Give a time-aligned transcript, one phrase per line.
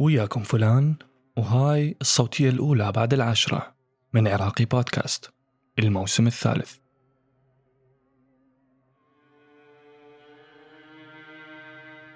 [0.00, 0.94] وياكم فلان
[1.36, 3.74] وهاي الصوتية الأولى بعد العشرة
[4.14, 5.30] من عراقي بودكاست
[5.78, 6.74] الموسم الثالث.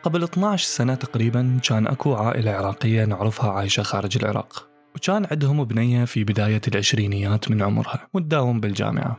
[0.03, 6.05] قبل 12 سنة تقريبا كان أكو عائلة عراقية نعرفها عايشة خارج العراق وكان عندهم بنية
[6.05, 9.19] في بداية العشرينيات من عمرها وتداوم بالجامعة.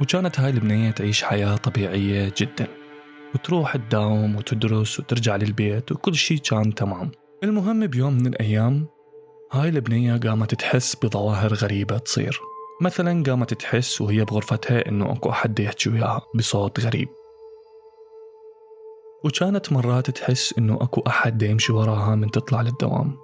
[0.00, 2.66] وكانت هاي البنية تعيش حياة طبيعية جدا
[3.34, 7.10] وتروح تداوم وتدرس وترجع للبيت وكل شيء كان تمام.
[7.44, 8.86] المهم بيوم من الأيام
[9.52, 12.40] هاي البنية قامت تحس بظواهر غريبة تصير.
[12.80, 17.08] مثلا قامت تحس وهي بغرفتها إنه أكو أحد يحكي وياها بصوت غريب.
[19.24, 23.16] وكانت مرات تحس إنه أكو أحد يمشي وراها من تطلع للدوام.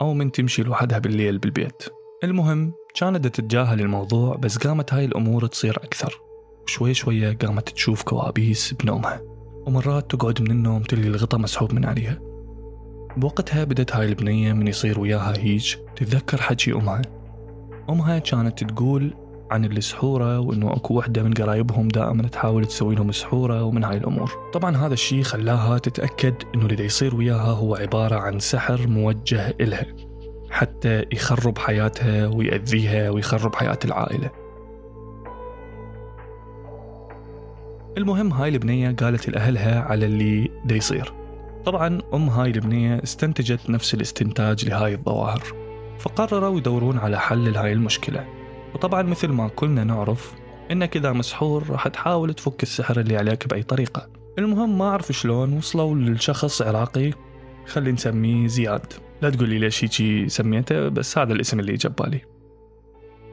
[0.00, 1.82] أو من تمشي لوحدها بالليل بالبيت.
[2.24, 6.20] المهم كانت تتجاهل الموضوع بس قامت هاي الأمور تصير أكثر.
[6.64, 9.35] وشوي شوية قامت تشوف كوابيس بنومها.
[9.66, 12.18] ومرات تقعد من النوم تلقي الغطا مسحوب من عليها.
[13.16, 17.02] بوقتها بدت هاي البنية من يصير وياها هيج تتذكر حكي أمها.
[17.90, 19.14] أمها كانت تقول
[19.50, 24.50] عن السحورة وإنه أكو وحدة من قرايبهم دائما تحاول تسوي لهم سحورة ومن هاي الأمور.
[24.52, 29.86] طبعا هذا الشيء خلاها تتأكد إنه اللي يصير وياها هو عبارة عن سحر موجه إلها
[30.50, 34.45] حتى يخرب حياتها ويأذيها ويخرب حياة العائلة.
[37.96, 41.12] المهم هاي البنية قالت لأهلها على اللي دا يصير.
[41.64, 45.42] طبعا أم هاي البنية استنتجت نفس الاستنتاج لهاي الظواهر
[45.98, 48.26] فقرروا يدورون على حل لهاي المشكلة.
[48.74, 50.34] وطبعا مثل ما كلنا نعرف
[50.70, 54.08] انك اذا مسحور راح تحاول تفك السحر اللي عليك بأي طريقة.
[54.38, 57.12] المهم ما أعرف شلون وصلوا للشخص عراقي
[57.66, 58.92] خلي نسميه زياد.
[59.22, 62.20] لا تقول لي ليش هيجي سميته بس هذا الاسم اللي جاب بالي.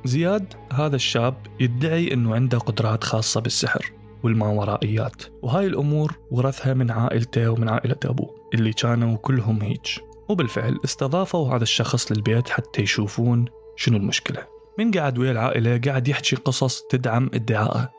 [0.05, 3.91] زياد هذا الشاب يدعي إنه عنده قدرات خاصة بالسحر.
[4.23, 9.99] والماورائيات وهاي الأمور ورثها من عائلته ومن عائلة أبوه اللي كانوا كلهم هيج.
[10.29, 14.47] وبالفعل استضافوا هذا الشخص للبيت حتى يشوفون شنو المشكلة.
[14.79, 17.89] من قعد ويا العائلة قاعد يحكي قصص تدعم ادعائه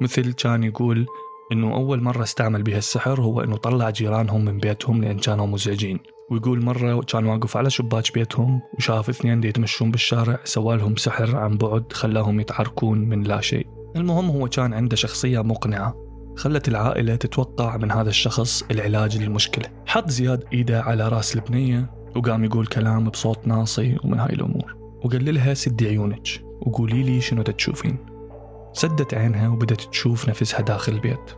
[0.00, 1.06] مثل كان يقول
[1.52, 5.98] إنه أول مرة استعمل بها السحر هو إنه طلع جيرانهم من بيتهم لأن كانوا مزعجين.
[6.30, 11.92] ويقول مرة كان واقف على شباك بيتهم وشاف اثنين يتمشون بالشارع سوالهم سحر عن بعد
[11.92, 13.77] خلاهم يتحركون من لا شيء.
[13.96, 19.68] المهم هو كان عنده شخصية مقنعة خلت العائلة تتوقع من هذا الشخص العلاج للمشكلة.
[19.86, 24.76] حط زياد إيده على رأس البنية وقام يقول كلام بصوت ناصي ومن هاي الأمور.
[25.04, 26.28] وقال لها سدي عيونك
[26.60, 27.98] وقولي لي شنو تشوفين
[28.72, 31.30] سدت عينها وبدت تشوف نفسها داخل البيت.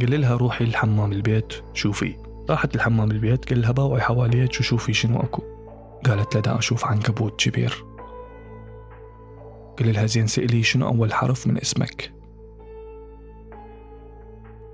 [0.00, 2.16] قال لها روحي لحمام البيت شوفي.
[2.50, 5.42] راحت لحمام البيت قال لها باوعي حواليك وشوفي شنو أكو.
[6.06, 7.84] قالت له دا أشوف عنكبوت كبير.
[9.78, 12.12] قال لها زين سألي شنو أول حرف من اسمك؟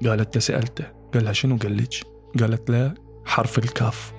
[0.07, 0.85] قالت له سألته.
[1.15, 1.95] قال لها شنو؟ قال لك
[2.41, 2.95] قالت له
[3.25, 4.13] حرف الكاف.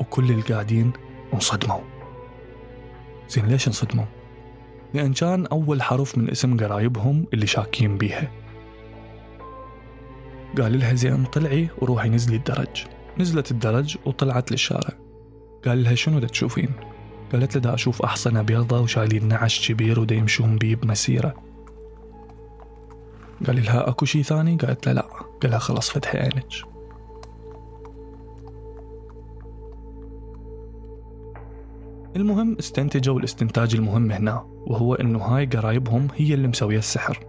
[0.00, 0.92] وكل القاعدين
[1.34, 1.80] انصدموا.
[3.28, 4.04] زين ليش انصدموا؟
[4.94, 8.30] لأن كان أول حرف من اسم قرايبهم اللي شاكين بيها.
[10.58, 12.84] قال لها زين طلعي وروحي نزلي الدرج.
[13.18, 14.98] نزلت الدرج وطلعت للشارع
[15.64, 16.70] قال لها شنو دا تشوفين؟
[17.32, 21.34] قالت له دا أشوف أحصنة بيضة وشايلين نعش كبير ودا يمشون بيه بمسيرة.
[23.46, 25.06] قال لها أكو شي ثاني؟ قالت له لا.
[25.42, 26.46] قال لها خلاص فتحي عينك.
[32.16, 37.26] المهم استنتجوا الاستنتاج المهم هنا وهو إنه هاي قرايبهم هي اللي مسوية السحر.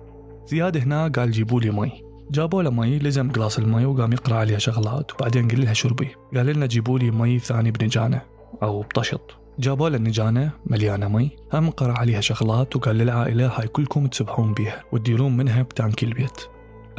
[0.48, 2.04] زياد هنا قال جيبوا لي مي.
[2.32, 6.16] جابوا له مي لزم glass المي وقام يقرأ عليها شغلات وبعدين قال لها شربي.
[6.36, 8.22] قال لنا جيبوا لي مي ثاني بنجانة
[8.64, 11.30] أو بطشط جابوا له النجانة مليانة مي.
[11.54, 16.42] هم قرأ عليها شغلات وقال للعائلة هاي كلكم تسبحون بيها وتديرون منها بتانكي البيت.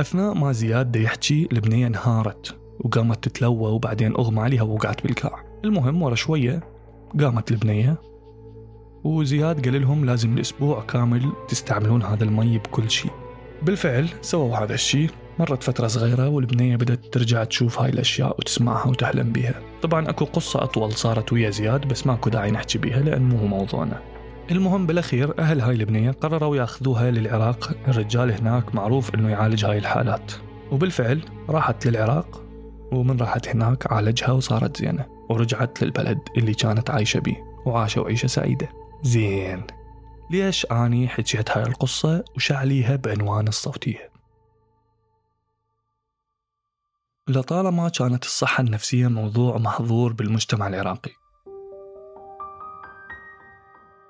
[0.00, 6.02] أثناء ما زياد دا يحكي البنية انهارت وقامت تتلوى وبعدين أغمى عليها ووقعت بالكاع المهم
[6.02, 6.60] ورا شوية
[7.20, 8.00] قامت البنية
[9.04, 13.12] وزياد قال لهم لازم الأسبوع كامل تستعملون هذا المي بكل شيء.
[13.62, 19.32] بالفعل سووا هذا الشيء مرت فترة صغيرة والبنية بدأت ترجع تشوف هاي الأشياء وتسمعها وتحلم
[19.32, 19.54] بيها.
[19.82, 24.00] طبعا أكو قصة أطول صارت ويا زياد بس ماكو داعي نحكي بيها لأن مو موضوعنا.
[24.50, 27.70] المهم بالأخير أهل هاي البنية قرروا يأخذوها للعراق.
[27.88, 30.32] الرجال هناك معروف أنه يعالج هاي الحالات.
[30.70, 32.42] وبالفعل راحت للعراق
[32.92, 35.06] ومن راحت هناك عالجها وصارت زينة.
[35.28, 38.68] ورجعت للبلد اللي كانت عايشة بيه وعاشوا عيشة سعيدة.
[39.02, 39.62] زين.
[40.30, 44.11] ليش أني حكيت هاي القصة وشعليها بعنوان الصوتية؟
[47.28, 51.10] لطالما كانت الصحة النفسية موضوع محظور بالمجتمع العراقي.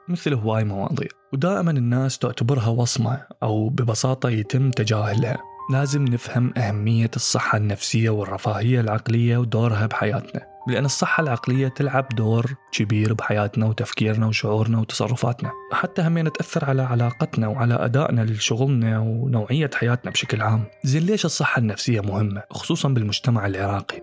[0.09, 1.09] مثل هواي مواضيع.
[1.32, 5.38] ودائما الناس تعتبرها وصمة أو ببساطة يتم تجاهلها.
[5.73, 10.51] لازم نفهم أهمية الصحة النفسية والرفاهية العقلية ودورها بحياتنا.
[10.67, 15.50] لأن الصحة العقلية تلعب دور كبير بحياتنا وتفكيرنا وشعورنا وتصرفاتنا.
[15.73, 20.64] حتى همين تأثر على علاقتنا وعلى أدائنا لشغلنا ونوعية حياتنا بشكل عام.
[20.85, 24.00] زين ليش الصحة النفسية مهمة؟ خصوصا بالمجتمع العراقي.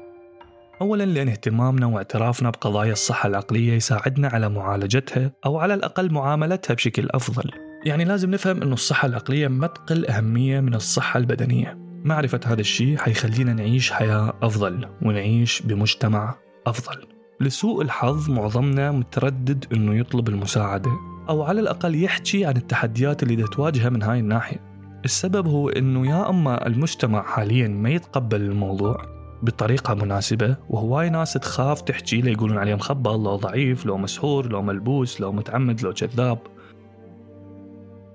[0.81, 7.07] أولا لأن اهتمامنا واعترافنا بقضايا الصحة العقلية يساعدنا على معالجتها أو على الأقل معاملتها بشكل
[7.11, 7.51] أفضل.
[7.85, 11.77] يعني لازم نفهم أن الصحة العقلية ما تقل أهمية من الصحة البدنية.
[12.03, 16.35] معرفة هذا الشيء حيخلينا نعيش حياة أفضل ونعيش بمجتمع
[16.69, 17.05] أفضل.
[17.41, 20.91] لسوء الحظ معظمنا متردد أنه يطلب المساعدة
[21.29, 24.69] أو على الأقل يحكي عن التحديات اللي تواجهها من هاي الناحية.
[25.05, 29.05] السبب هو أنه يا أما المجتمع حاليا ما يتقبل الموضوع
[29.43, 34.61] بطريقة مناسبة وهواي ناس تخاف تحكي له يقولون عليه مخبل لو ضعيف لو مسحور لو
[34.61, 36.39] ملبوس لو متعمد لو كذاب.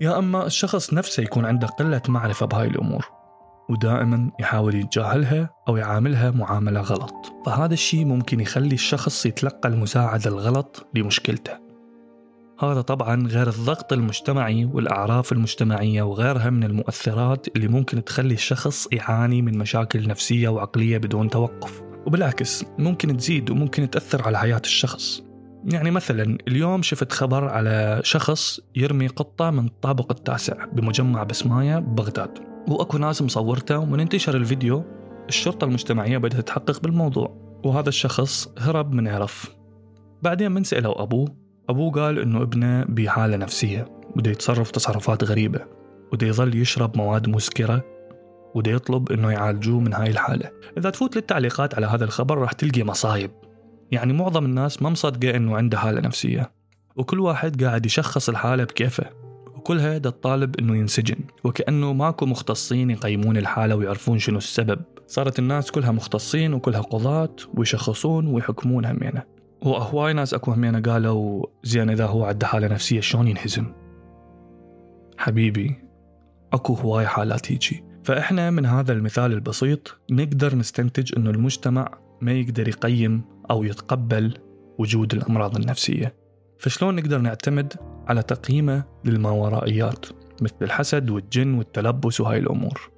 [0.01, 3.13] يا أما الشخص نفسه يكون عنده قلة معرفة بهاي الأمور.
[3.69, 7.32] ودائما يحاول يتجاهلها أو يعاملها معاملة غلط.
[7.46, 11.64] فهذا الشيء ممكن يخلي الشخص يتلقى المساعدة الغلط لمشكلته.
[12.61, 19.43] هذا طبعا غير الضغط المجتمعي والأعراف المجتمعية وغيرها من المؤثرات اللي ممكن تخلي الشخص يعاني
[19.43, 21.82] من مشاكل نفسية وعقلية بدون توقف.
[22.06, 25.22] وبالعكس ممكن تزيد وممكن تأثر على حياة الشخص.
[25.72, 32.54] يعني مثلا اليوم شفت خبر على شخص يرمي قطة من الطابق التاسع بمجمع بسماية ببغداد
[32.69, 34.84] وأكو ناس مصورته ومن انتشر الفيديو
[35.28, 39.55] الشرطة المجتمعية بدأت تحقق بالموضوع وهذا الشخص هرب من عرف
[40.22, 41.28] بعدين من سألوا أبوه
[41.69, 45.61] أبوه قال إنه ابنه بحالة نفسية وده يتصرف تصرفات غريبة
[46.12, 47.84] وده يظل يشرب مواد مسكرة
[48.55, 50.50] وده يطلب إنه يعالجوه من هاي الحالة.
[50.78, 53.31] إذا تفوت للتعليقات على هذا الخبر راح تلقي مصايب.
[53.90, 56.52] يعني معظم الناس ما مصدقة إنه عنده حالة نفسية.
[56.96, 59.24] وكل واحد قاعد يشخص الحالة بكيفه.
[59.64, 64.81] وكلها دا تطالب إنه ينسجن وكأنه ماكو مختصين يقيمون الحالة ويعرفون شنو السبب.
[65.06, 69.22] صارت الناس كلها مختصين وكلها قضاة ويشخصون ويحكمون همينة.
[69.62, 73.72] وهواي ناس أكو همينة قالوا زين إذا هو عنده حالة نفسية شلون ينهزم؟
[75.19, 75.76] حبيبي
[76.52, 77.84] أكو هواي حالات هيجي.
[78.05, 84.38] فإحنا من هذا المثال البسيط نقدر نستنتج إنه المجتمع ما يقدر يقيم أو يتقبل
[84.78, 86.14] وجود الأمراض النفسية.
[86.58, 90.06] فشلون نقدر نعتمد؟ على تقييمه للماورائيات
[90.43, 92.91] مثل الحسد والجن والتلبس وهاي الأمور.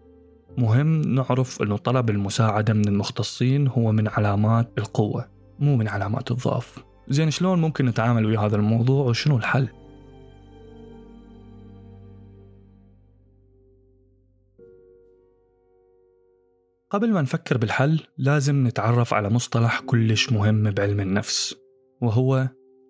[0.59, 6.85] مهم نعرف أنه طلب المساعدة من المختصين هو من علامات القوة مو من علامات الضعف.
[7.09, 9.69] زين شلون ممكن نتعامل ويا هذا الموضوع وشنو الحل؟
[16.91, 21.55] قبل ما نفكر بالحل لازم نتعرف على مصطلح كلش مهم بعلم النفس
[22.01, 22.49] وهو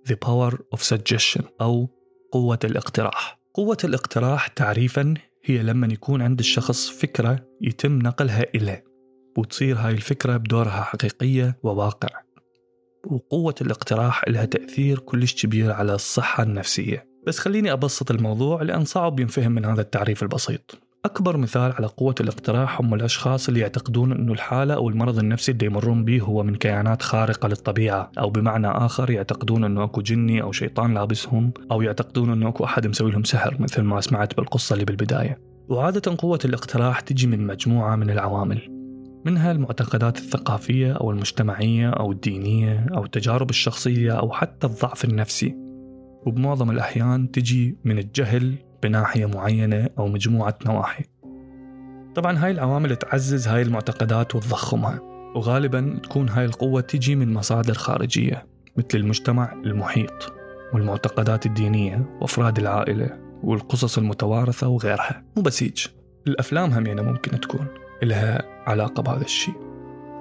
[0.09, 1.89] The Power of Suggestion أو
[2.33, 3.41] قوة الاقتراح.
[3.55, 5.15] قوة الاقتراح تعريفا
[5.45, 8.85] هي لما يكون عند الشخص فكرة يتم نقلها إليه
[9.39, 12.09] وتصير هاي الفكرة بدورها حقيقية وواقع.
[13.07, 17.09] وقوة الاقتراح لها تأثير كلش كبير على الصحة النفسية.
[17.27, 20.86] بس خليني أبسط الموضوع لأن صعب ينفهم من هذا التعريف البسيط.
[21.07, 25.67] أكبر مثال على قوة الاقتراح هم الأشخاص اللي يعتقدون أن الحالة أو المرض النفسي اللي
[25.67, 30.53] يمرون به هو من كيانات خارقة للطبيعة أو بمعنى آخر يعتقدون أنه أكو جني أو
[30.53, 34.85] شيطان لابسهم أو يعتقدون أنه أكو أحد مسوي لهم سحر مثل ما سمعت بالقصة اللي
[34.85, 35.39] بالبداية.
[35.69, 38.63] وعادة قوة الاقتراح تجي من مجموعة من العوامل
[39.25, 45.55] منها المعتقدات الثقافية أو المجتمعية أو الدينية أو التجارب الشخصية أو حتى الضعف النفسي.
[46.27, 51.05] وبمعظم الأحيان تجي من الجهل بناحية معينة أو مجموعة نواحي.
[52.15, 55.01] طبعا هاي العوامل تعزز هاي المعتقدات وتضخمها
[55.35, 60.33] وغالبا تكون هاي القوة تجي من مصادر خارجية مثل المجتمع المحيط
[60.73, 65.23] والمعتقدات الدينية وأفراد العائلة والقصص المتوارثة وغيرها.
[65.37, 65.87] مو بس هيج
[66.27, 67.67] الأفلام هم يعني ممكن تكون
[68.03, 69.55] لها علاقة بهذا الشيء.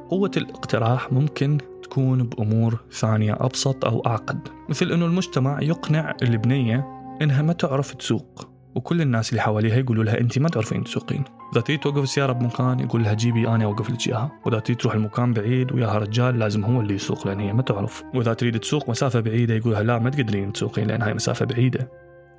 [0.09, 7.41] قوة الاقتراح ممكن تكون بأمور ثانية أبسط أو أعقد مثل أنه المجتمع يقنع البنية إنها
[7.41, 8.49] ما تعرف تسوق.
[8.75, 11.23] وكل الناس اللي حواليها يقولوا لها انت ما تعرفين تسوقين.
[11.53, 14.31] إذا تريد توقف السيارة بمكان يقول لها جيبي أنا أوقف لك إياها.
[14.45, 18.03] وإذا تريد تروح المكان بعيد وياها رجال لازم هو اللي يسوق لأن هي ما تعرف.
[18.13, 21.89] وإذا تريد تسوق مسافة بعيدة يقول لها لا ما تقدرين تسوقين لأن هاي مسافة بعيدة.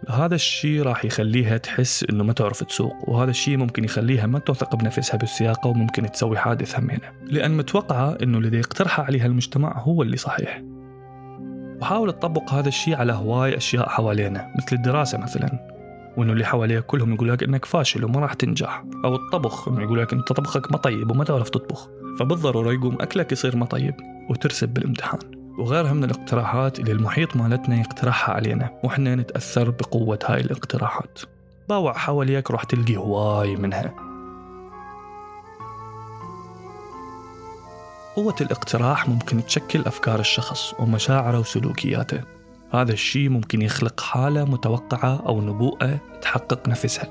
[0.09, 3.09] هذا الشيء راح يخليها تحس إنه ما تعرف تسوق.
[3.09, 7.13] وهذا الشيء ممكن يخليها ما تثق بنفسها بالسياقة وممكن تسوي حادث همينة.
[7.27, 10.63] لأن متوقعة إنه الذي يقترحه عليها المجتمع هو اللي صحيح.
[11.81, 15.77] وحاول تطبق هذا الشيء على هواي أشياء حوالينا مثل الدراسة مثلا.
[16.17, 18.85] وإنه اللي حواليك كلهم يقول لك إنك فاشل وما راح تنجح.
[19.05, 21.89] أو الطبخ إنه يقول لك انت طبخك ما طيب وما تعرف تطبخ.
[22.21, 23.95] فبالضرورة يقوم أكلك يصير ما طيب
[24.31, 25.21] وترسب بالامتحان.
[25.59, 31.21] وغيرها من الاقتراحات اللي المحيط مالتنا يقترحها علينا وإحنا نتأثر بقوة هاي الاقتراحات.
[31.69, 34.06] باوع حواليك راح تلقي هواي منها.
[38.17, 42.21] قوة الاقتراح ممكن تشكل أفكار الشخص ومشاعره وسلوكياته.
[42.73, 47.09] هذا الشيء ممكن يخلق حالة متوقعة أو نبوءة تحقق نفسها.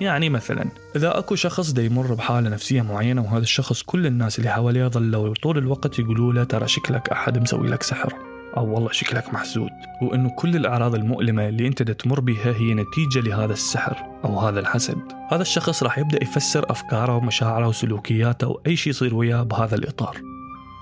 [0.00, 4.50] يعني مثلا إذا أكو شخص دا يمر بحالة نفسية معينة وهذا الشخص كل الناس اللي
[4.50, 8.14] حواليه ظلوا طول الوقت يقولوا له ترى شكلك أحد مسوي لك سحر.
[8.56, 9.70] أو والله شكلك محسود.
[10.02, 14.98] وأنه كل الأعراض المؤلمة اللي أنت تمر بها هي نتيجة لهذا السحر أو هذا الحسد.
[15.32, 20.16] هذا الشخص راح يبدأ يفسر أفكاره ومشاعره وسلوكياته وأي شيء يصير وياه بهذا الإطار.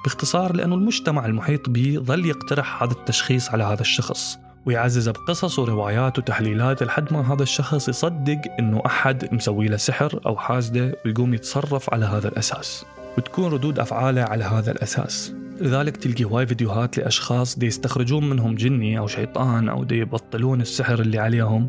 [0.04, 6.18] باختصار لأنه المجتمع المحيط به ظل يقترح هذا التشخيص على هذا الشخص ويعززه بقصص وروايات
[6.18, 11.94] وتحليلات لحد ما هذا الشخص يصدق إنه أحد مسوي له سحر أو حاسدة ويقوم يتصرف
[11.94, 12.84] على هذا الأساس.
[13.18, 15.34] وتكون ردود أفعاله على هذا الأساس.
[15.60, 21.00] لذلك تلقي هواي فيديوهات لأشخاص دي يستخرجون منهم جني أو شيطان أو دي يبطلون السحر
[21.00, 21.68] اللي عليهم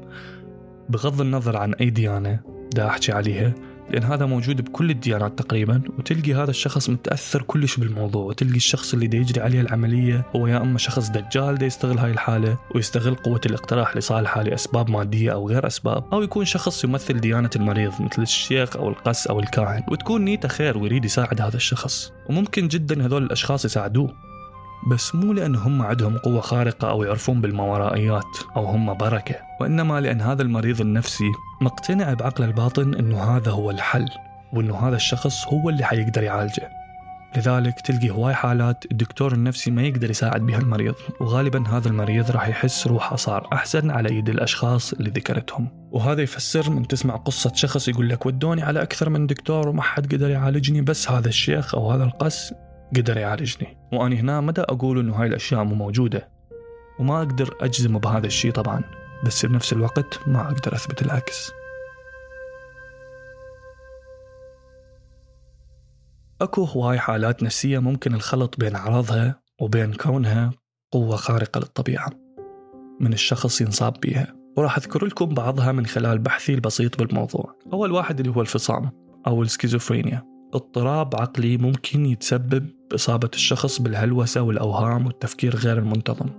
[0.90, 2.40] بغض النظر عن أي ديانة
[2.76, 3.54] دا أحكي عليها.
[3.92, 9.08] لأن هذا موجود بكل الديانات تقريبا وتلقي هذا الشخص متأثر كلش بالموضوع وتلقي الشخص اللي
[9.08, 13.42] دا يجري عليه العملية هو يا أما شخص دجال دا يستغل هاي الحالة ويستغل قوة
[13.46, 18.78] الاقتراح لصالحه لأسباب مادية أو غير أسباب أو يكون شخص يمثل ديانة المريض مثل الشيخ
[18.78, 22.12] أو القس أو الكاهن وتكون نيته خير ويريد يساعد هذا الشخص.
[22.30, 24.33] وممكن جدا هذول الأشخاص يساعدوه.
[24.88, 30.22] بس مو لأن هم عندهم قوة خارقة أو يعرفون بالماورائيات أو هم بركة وإنما لأن
[30.22, 34.10] هذا المريض النفسي مقتنع بعقله الباطن أنه هذا هو الحل
[34.54, 36.70] وأنه هذا الشخص هو اللي حيقدر يعالجه.
[37.38, 42.48] لذلك تلقي هواي حالات الدكتور النفسي ما يقدر يساعد بها المريض وغالبا هذا المريض راح
[42.48, 45.68] يحس روحه صار أحسن على يد الأشخاص اللي ذكرتهم.
[45.92, 50.14] وهذا يفسر من تسمع قصة شخص يقول لك ودوني على أكثر من دكتور وما حد
[50.14, 52.54] قدر يعالجني بس هذا الشيخ أو هذا القس
[52.96, 53.78] قدر يعالجني.
[53.94, 56.30] وأنا هنا مدى أقول إنه هاي الأشياء مو موجودة؟
[57.00, 58.84] وما أقدر أجزم بهذا الشيء طبعا
[59.26, 61.52] بس بنفس الوقت ما أقدر أثبت العكس.
[66.42, 70.52] أكو هواي حالات نفسية ممكن الخلط بين أعراضها وبين كونها
[70.92, 72.10] قوة خارقة للطبيعة
[73.00, 74.36] من الشخص ينصاب بيها.
[74.58, 77.56] وراح أذكر لكم بعضها من خلال بحثي البسيط بالموضوع.
[77.74, 78.92] أول واحد اللي هو الفصام
[79.28, 80.33] أو السكيزوفرينيا.
[80.54, 86.30] اضطراب عقلي ممكن يتسبب بإصابة الشخص بالهلوسة والأوهام والتفكير غير المنتظم.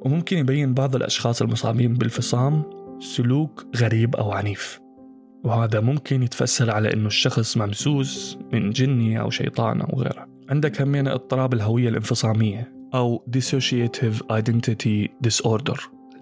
[0.00, 2.62] وممكن يبين بعض الأشخاص المصابين بالفصام
[3.00, 4.80] سلوك غريب أو عنيف.
[5.44, 10.26] وهذا ممكن يتفسر على أنه الشخص ممسوس من جني أو شيطان أو غيره.
[10.50, 15.80] عندك همين اضطراب الهوية الانفصامية أو Dissociative Identity Disorder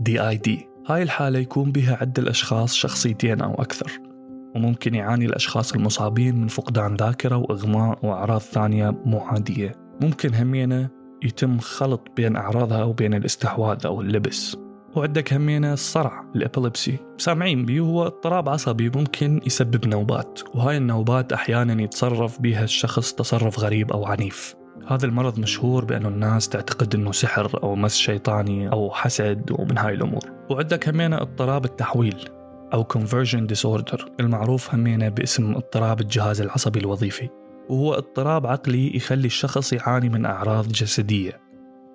[0.08, 0.50] DID
[0.86, 4.09] هاي الحالة يكون بها عند الأشخاص شخصيتين أو أكثر.
[4.54, 10.88] وممكن يعاني الأشخاص المصابين من فقدان ذاكرة وإغماء وأعراض ثانية مو عادية ممكن همينة
[11.22, 14.56] يتم خلط بين أعراضها وبين الاستحواذ أو اللبس.
[14.96, 21.82] وعندك همينة الصرع الإبيليبسي سامعين بيه هو اضطراب عصبي ممكن يسبب نوبات وهاي النوبات أحيانا
[21.82, 24.54] يتصرف بها الشخص تصرف غريب أو عنيف.
[24.88, 29.94] هذا المرض مشهور بأنه الناس تعتقد أنه سحر أو مس شيطاني أو حسد ومن هاي
[29.94, 30.22] الأمور.
[30.50, 32.39] وعندك همينة اضطراب التحويل.
[32.72, 37.28] أو conversion disorder المعروف همينة باسم اضطراب الجهاز العصبي الوظيفي.
[37.68, 41.40] وهو اضطراب عقلي يخلي الشخص يعاني من أعراض جسدية.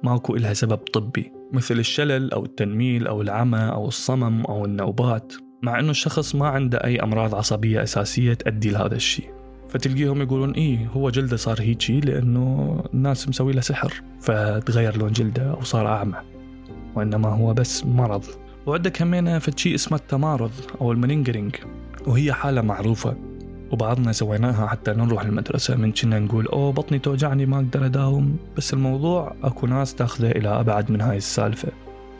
[0.03, 5.33] ماكو إلها سبب طبي مثل الشلل أو التنميل أو العمى أو الصمم أو النوبات.
[5.63, 9.29] مع أنه الشخص ما عنده أي أمراض عصبية أساسية تؤدي لهذا الشيء.
[9.69, 15.51] فتلقيهم يقولون إيه هو جلده صار هيجي لأنه الناس مسوي له سحر فتغير لون جلده
[15.51, 16.17] أو صار أعمى.
[16.95, 18.25] وإنما هو بس مرض.
[18.65, 21.55] وعندك همين فتشي اسمه التمارض أو المنينجرينج
[22.07, 23.15] وهي حالة معروفة
[23.71, 28.37] وبعضنا سويناها حتى نروح المدرسة من كنا نقول أوه بطني توجعني ما أقدر أداوم.
[28.57, 31.71] بس الموضوع أكو ناس تاخذه إلى أبعد من هاي السالفة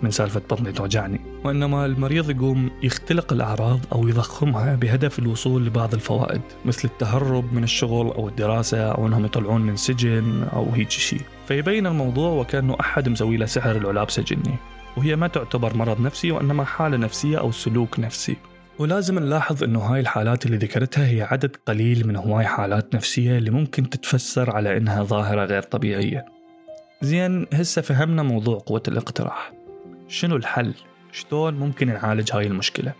[0.01, 1.19] من سالفة بطني توجعني.
[1.43, 8.07] وإنما المريض يقوم يختلق الأعراض أو يضخمها بهدف الوصول لبعض الفوائد مثل التهرب من الشغل
[8.07, 13.37] أو الدراسة أو أنهم يطلعون من سجن أو هيك شيء فيبين الموضوع وكأنه أحد مسوي
[13.37, 14.55] له سحر العلاب سجني.
[14.97, 18.37] وهي ما تعتبر مرض نفسي وإنما حالة نفسية أو سلوك نفسي
[18.79, 23.51] ولازم نلاحظ إنه هاي الحالات اللي ذكرتها هي عدد قليل من هواي حالات نفسية اللي
[23.51, 26.25] ممكن تتفسر على إنها ظاهرة غير طبيعية.
[27.01, 29.53] زين هسه فهمنا موضوع قوة الاقتراح.
[30.07, 30.73] شنو الحل؟
[31.11, 32.93] شلون ممكن نعالج هاي المشكلة؟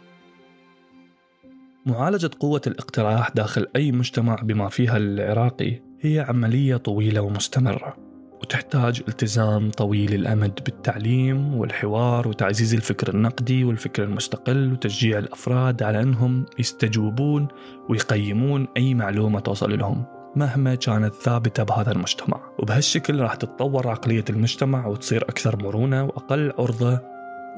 [1.85, 8.04] معالجة قوة الاقتراح داخل أي مجتمع بما فيها العراقي هي عملية طويلة ومستمرة
[8.41, 16.45] وتحتاج التزام طويل الأمد بالتعليم والحوار وتعزيز الفكر النقدي والفكر المستقل وتشجيع الأفراد على أنهم
[16.59, 17.47] يستجوبون
[17.89, 22.39] ويقيمون أي معلومة توصل لهم مهما كانت ثابتة بهذا المجتمع.
[22.59, 26.99] وبهالشكل راح تتطور عقلية المجتمع وتصير أكثر مرونة وأقل عرضة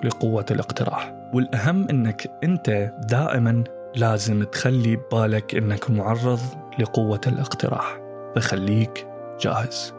[0.03, 1.13] لقوة الاقتراح.
[1.34, 3.63] والأهم أنك أنت دائما
[3.96, 6.39] لازم تخلي ببالك أنك معرض
[6.79, 8.00] لقوة الاقتراح.
[8.36, 9.07] فخليك
[9.41, 9.97] جاهز.